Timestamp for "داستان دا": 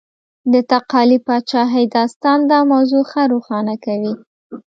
1.97-2.59